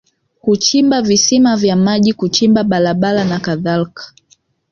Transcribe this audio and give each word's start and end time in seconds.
kuchimba 0.41 1.01
visima 1.01 1.55
vya 1.57 1.75
maji 1.75 2.13
kuchimba 2.13 2.63
barabara 2.63 3.23
na 3.23 3.39
kadhalika 3.39 4.13